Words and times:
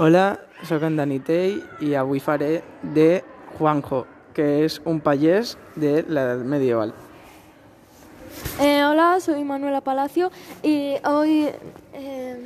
Hola, 0.00 0.38
sóc 0.62 0.84
en 0.86 0.94
Dani 0.94 1.16
Tell 1.18 1.56
i 1.82 1.96
avui 1.98 2.20
faré 2.22 2.62
de 2.94 3.24
Juanjo, 3.56 4.06
que 4.32 4.64
es 4.64 4.80
un 4.84 5.00
payés 5.00 5.58
de 5.74 6.04
la 6.06 6.22
edad 6.22 6.44
medieval. 6.44 6.92
Eh, 8.60 8.84
hola, 8.84 9.18
soy 9.18 9.42
Manuela 9.42 9.80
Palacio 9.80 10.30
y 10.62 10.94
hoy 11.04 11.48
eh, 11.94 12.36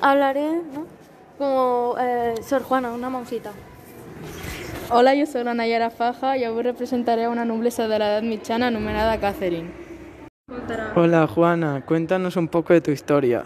hablaré 0.00 0.52
¿no? 0.72 0.86
como 1.36 1.96
eh, 2.00 2.36
Sor 2.42 2.62
Juana, 2.62 2.90
una 2.94 3.10
monjita. 3.10 3.52
Hola, 4.88 5.14
yo 5.14 5.26
soy 5.26 5.44
la 5.44 5.52
Nayara 5.52 5.90
Faja 5.90 6.38
y 6.38 6.44
avui 6.44 6.62
representaré 6.62 7.24
a 7.24 7.28
una 7.28 7.44
nobleza 7.44 7.88
de 7.88 7.98
la 7.98 8.08
Edad 8.12 8.22
Mitjana 8.22 8.68
anomenada 8.68 9.20
Catherine. 9.20 9.70
Hola 10.94 11.26
Juana, 11.26 11.84
cuéntanos 11.84 12.36
un 12.36 12.48
poco 12.48 12.72
de 12.72 12.80
tu 12.80 12.90
historia. 12.90 13.44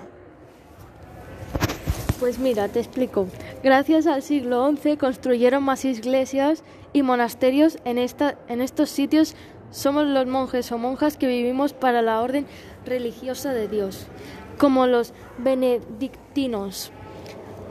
Pues 2.20 2.38
mira, 2.38 2.68
te 2.68 2.80
explico. 2.80 3.28
Gracias 3.64 4.06
al 4.06 4.20
siglo 4.20 4.70
XI 4.76 4.98
construyeron 4.98 5.64
más 5.64 5.86
iglesias 5.86 6.62
y 6.92 7.02
monasterios 7.02 7.78
en, 7.86 7.96
esta, 7.96 8.36
en 8.48 8.60
estos 8.60 8.90
sitios. 8.90 9.34
Somos 9.70 10.04
los 10.06 10.26
monjes 10.26 10.70
o 10.70 10.76
monjas 10.76 11.16
que 11.16 11.26
vivimos 11.26 11.72
para 11.72 12.02
la 12.02 12.20
orden 12.20 12.44
religiosa 12.84 13.54
de 13.54 13.68
Dios, 13.68 14.06
como 14.58 14.86
los 14.86 15.14
benedictinos, 15.38 16.92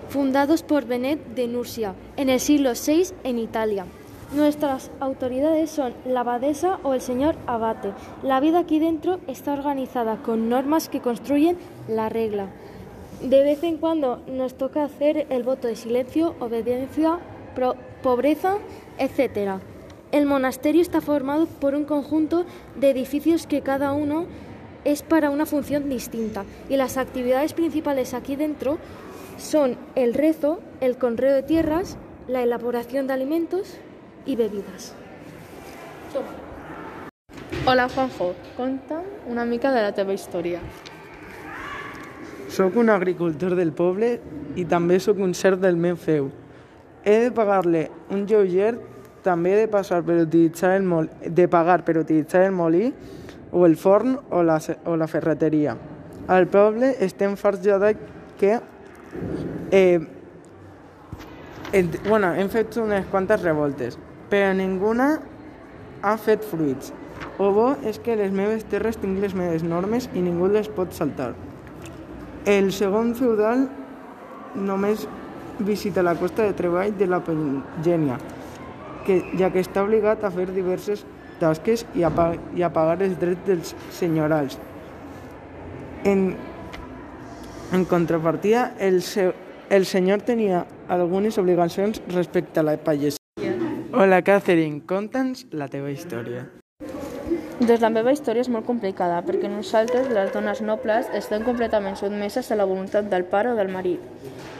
fundados 0.09 0.63
por 0.63 0.85
Benet 0.85 1.23
de 1.35 1.45
Nursia 1.45 1.93
en 2.17 2.29
el 2.29 2.39
siglo 2.39 2.71
VI 2.71 3.13
en 3.23 3.37
Italia. 3.37 3.85
Nuestras 4.33 4.89
autoridades 4.99 5.69
son 5.69 5.93
la 6.05 6.21
abadesa 6.21 6.79
o 6.81 6.95
el 6.95 7.01
señor 7.01 7.35
abate. 7.45 7.93
La 8.23 8.39
vida 8.39 8.59
aquí 8.59 8.79
dentro 8.79 9.19
está 9.27 9.53
organizada 9.53 10.17
con 10.23 10.49
normas 10.49 10.89
que 10.89 11.01
construyen 11.01 11.55
la 11.87 12.09
regla. 12.09 12.47
De 13.21 13.43
vez 13.43 13.63
en 13.63 13.77
cuando 13.77 14.21
nos 14.27 14.53
toca 14.53 14.83
hacer 14.83 15.27
el 15.29 15.43
voto 15.43 15.67
de 15.67 15.75
silencio, 15.75 16.35
obediencia, 16.39 17.19
pobreza, 18.01 18.57
etc. 18.97 19.59
El 20.11 20.25
monasterio 20.25 20.81
está 20.81 21.01
formado 21.01 21.45
por 21.45 21.75
un 21.75 21.83
conjunto 21.83 22.45
de 22.75 22.89
edificios 22.89 23.45
que 23.45 23.61
cada 23.61 23.91
uno 23.91 24.25
es 24.85 25.03
para 25.03 25.29
una 25.29 25.45
función 25.45 25.89
distinta 25.89 26.45
y 26.69 26.77
las 26.77 26.97
actividades 26.97 27.53
principales 27.53 28.13
aquí 28.13 28.35
dentro 28.35 28.77
son 29.37 29.77
el 29.95 30.13
rezo, 30.13 30.59
el 30.81 30.97
conreo 30.97 31.35
de 31.35 31.43
tierras, 31.43 31.97
la 32.27 32.41
elaboración 32.43 33.07
de 33.07 33.13
alimentos 33.13 33.75
y 34.25 34.35
bebidas. 34.35 34.93
Hola, 37.65 37.87
Juanjo. 37.89 38.33
Conta'm 38.57 39.03
una 39.27 39.45
mica 39.45 39.71
de 39.71 39.81
la 39.81 39.93
teva 39.93 40.13
història. 40.13 40.59
Soc 42.49 42.77
un 42.81 42.89
agricultor 42.89 43.53
del 43.53 43.69
poble 43.77 44.15
i 44.57 44.63
també 44.65 44.97
sóc 44.99 45.19
un 45.21 45.35
cert 45.37 45.61
del 45.61 45.77
meu 45.77 45.97
feu. 46.01 46.31
He 47.05 47.19
de 47.21 47.31
pagar-le 47.31 47.83
un 48.09 48.23
lleuger, 48.25 48.71
també 49.21 49.53
he 49.53 49.59
de, 49.59 49.67
passar 49.69 50.01
per 50.03 50.15
utilitzar 50.23 50.71
el 50.79 50.87
mol... 50.89 51.09
de 51.21 51.45
pagar 51.47 51.83
per 51.85 51.99
utilitzar 52.01 52.47
el 52.47 52.55
molí 52.57 52.89
o 53.51 53.65
el 53.67 53.75
forn 53.77 54.17
o 54.31 54.41
la, 54.43 54.57
o 54.85 54.95
la 54.97 55.07
ferreteria. 55.07 55.75
Al 56.27 56.47
poble 56.49 56.95
estem 57.05 57.35
farts 57.37 57.61
ja 57.65 57.77
de 57.81 57.93
que 58.39 58.59
eh, 59.71 59.99
en, 61.71 61.91
bueno, 62.07 62.33
hem 62.33 62.49
fet 62.49 62.77
unes 62.81 63.05
quantes 63.11 63.43
revoltes, 63.45 63.99
però 64.29 64.55
ninguna 64.57 65.19
ha 66.01 66.15
fet 66.17 66.41
fruits. 66.49 66.95
O 67.37 67.51
bo 67.53 67.69
és 67.85 68.01
que 68.01 68.17
les 68.17 68.33
meves 68.33 68.65
terres 68.71 68.97
tinc 68.97 69.21
les 69.21 69.37
meves 69.37 69.61
normes 69.61 70.09
i 70.15 70.25
ningú 70.25 70.49
les 70.49 70.71
pot 70.73 70.97
saltar. 70.97 71.35
El 72.47 72.71
segon 72.71 73.15
feudal 73.15 73.67
només 74.55 75.07
visita 75.59 76.03
la 76.03 76.15
costa 76.15 76.43
de 76.43 76.53
treball 76.55 76.95
de 76.97 77.07
la 77.07 77.19
Pengènia, 77.23 78.17
que, 79.05 79.19
ja 79.39 79.49
que 79.51 79.63
està 79.63 79.83
obligat 79.83 80.23
a 80.23 80.31
fer 80.31 80.47
diverses 80.53 81.03
tasques 81.39 81.85
i 81.95 82.05
a, 82.07 82.11
i 82.55 82.63
a 82.63 82.71
pagar 82.71 82.99
els 83.03 83.17
drets 83.19 83.45
dels 83.47 83.75
senyorals. 83.95 84.57
En, 86.07 86.35
en 87.75 87.85
contrapartida, 87.85 88.73
el, 88.79 89.01
se, 89.03 89.33
el 89.69 89.85
senyor 89.85 90.23
tenia 90.27 90.65
algunes 90.87 91.37
obligacions 91.37 92.01
respecte 92.13 92.59
a 92.59 92.63
la 92.63 92.77
pagesia. 92.77 93.19
Hola, 93.91 94.21
Catherine, 94.23 94.81
conta'ns 94.87 95.47
la 95.51 95.67
teva 95.67 95.91
història. 95.91 96.47
Doncs 97.59 97.81
la 97.83 97.89
meva 97.91 98.13
història 98.15 98.39
és 98.39 98.47
molt 98.47 98.63
complicada 98.63 99.17
perquè 99.27 99.49
nosaltres, 99.51 100.05
les 100.15 100.29
dones 100.31 100.61
nobles, 100.63 101.09
estem 101.17 101.43
completament 101.43 101.97
sotmeses 101.99 102.47
a 102.53 102.55
la 102.55 102.63
voluntat 102.69 103.09
del 103.11 103.25
pare 103.27 103.51
o 103.51 103.57
del 103.57 103.67
marit. 103.73 103.99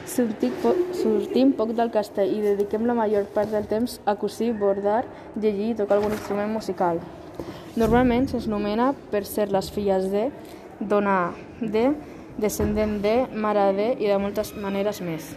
Sortim, 0.04 0.52
po 0.60 0.74
sortim 0.98 1.54
poc 1.56 1.72
del 1.78 1.88
castell 1.94 2.28
i 2.28 2.42
dediquem 2.44 2.84
la 2.84 2.98
major 2.98 3.24
part 3.32 3.48
del 3.54 3.64
temps 3.70 3.96
a 4.04 4.18
cosir, 4.20 4.50
bordar, 4.52 5.06
llegir 5.32 5.70
i 5.70 5.78
tocar 5.78 5.96
algun 5.96 6.12
instrument 6.18 6.52
musical. 6.52 7.00
Normalment 7.80 8.28
se'ns 8.28 8.50
nomena 8.52 8.92
per 9.08 9.24
ser 9.24 9.48
les 9.48 9.72
filles 9.72 10.10
de, 10.12 10.28
dona 10.80 11.32
de, 11.62 11.94
descendent 12.36 12.98
de, 13.00 13.16
mare 13.32 13.70
de 13.80 13.94
i 13.96 14.12
de 14.12 14.20
moltes 14.20 14.52
maneres 14.60 15.00
més. 15.00 15.32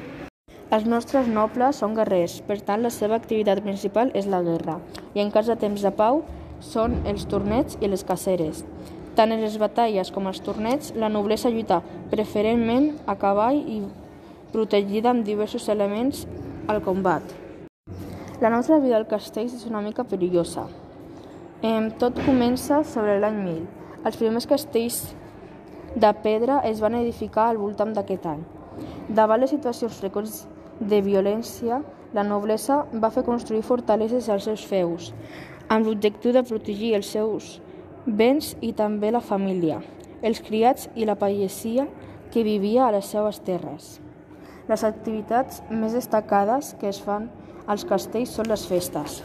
Els 0.67 0.83
nostres 0.83 1.31
nobles 1.31 1.79
són 1.79 1.95
guerrers, 1.95 2.41
per 2.43 2.59
tant 2.59 2.83
la 2.83 2.91
seva 2.91 3.15
activitat 3.15 3.63
principal 3.63 4.11
és 4.19 4.27
la 4.27 4.43
guerra, 4.43 4.81
i 5.15 5.23
en 5.23 5.31
cas 5.31 5.47
de 5.47 5.55
temps 5.55 5.79
de 5.79 5.95
pau 5.95 6.25
són 6.63 7.01
els 7.09 7.27
torneigs 7.29 7.77
i 7.81 7.89
les 7.91 8.05
caceres. 8.07 8.63
Tant 9.17 9.31
en 9.35 9.43
les 9.43 9.59
batalles 9.61 10.09
com 10.13 10.25
als 10.27 10.41
torneigs, 10.41 10.93
la 10.97 11.09
noblesa 11.11 11.51
lluita 11.53 11.81
preferentment 12.09 12.93
a 13.05 13.17
cavall 13.19 13.59
i 13.59 13.81
protegida 14.53 15.11
amb 15.11 15.25
diversos 15.27 15.67
elements 15.69 16.25
al 16.67 16.81
combat. 16.85 17.21
La 18.41 18.49
nostra 18.49 18.79
vida 18.81 18.97
al 18.97 19.07
castell 19.07 19.51
és 19.51 19.67
una 19.69 19.81
mica 19.81 20.03
perillosa. 20.03 20.65
Em, 21.63 21.91
tot 21.99 22.17
comença 22.25 22.81
sobre 22.83 23.19
l'any 23.21 23.37
1000. 23.43 23.61
Els 24.03 24.17
primers 24.19 24.47
castells 24.49 24.97
de 25.95 26.09
pedra 26.25 26.59
es 26.67 26.81
van 26.83 26.97
edificar 26.97 27.51
al 27.51 27.61
voltant 27.61 27.93
d'aquest 27.95 28.25
any. 28.27 28.41
Davant 29.07 29.39
les 29.43 29.53
situacions 29.53 29.99
freqüents 30.01 30.41
de 30.79 30.99
violència, 31.05 31.83
la 32.13 32.25
noblesa 32.25 32.83
va 32.93 33.11
fer 33.13 33.23
construir 33.25 33.63
fortaleses 33.65 34.27
als 34.29 34.49
seus 34.49 34.65
feus, 34.69 35.13
amb 35.69 35.85
l'objectiu 35.87 36.33
de 36.35 36.43
protegir 36.47 36.93
els 36.97 37.11
seus 37.15 37.59
béns 38.05 38.53
i 38.61 38.73
també 38.75 39.11
la 39.11 39.23
família, 39.23 39.81
els 40.21 40.41
criats 40.43 40.89
i 40.95 41.05
la 41.07 41.15
pagesia 41.19 41.87
que 42.33 42.43
vivia 42.43 42.87
a 42.87 42.91
les 42.95 43.11
seues 43.11 43.39
terres. 43.45 43.99
Les 44.67 44.83
activitats 44.83 45.61
més 45.69 45.95
destacades 45.95 46.73
que 46.79 46.89
es 46.89 46.99
fan 47.03 47.29
als 47.67 47.85
castells 47.87 48.33
són 48.35 48.49
les 48.51 48.65
festes 48.67 49.21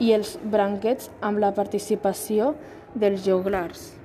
i 0.00 0.12
els 0.16 0.36
branquets 0.52 1.10
amb 1.20 1.38
la 1.42 1.52
participació 1.54 2.54
dels 2.94 3.24
joglars. 3.26 3.99